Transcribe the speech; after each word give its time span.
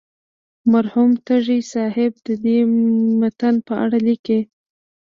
مرحوم 0.71 1.11
تږی 1.27 1.59
صاحب 1.73 2.13
د 2.27 2.27
دې 2.43 2.57
متن 3.19 3.55
په 3.67 3.73
اړه 3.83 3.97
لیکي. 4.07 4.39